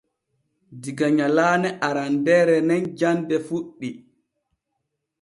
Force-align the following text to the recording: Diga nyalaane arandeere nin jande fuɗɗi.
Diga 0.81 1.07
nyalaane 1.17 1.69
arandeere 1.87 2.55
nin 2.67 2.83
jande 2.99 3.35
fuɗɗi. 3.47 3.89